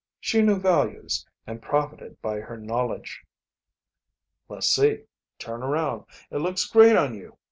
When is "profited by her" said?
1.61-2.57